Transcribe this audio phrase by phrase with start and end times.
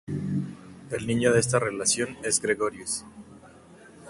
[0.89, 3.05] El niño de esta relación es Gregorius.